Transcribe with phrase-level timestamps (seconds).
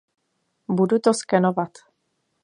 [0.69, 1.71] Budu to skenovat.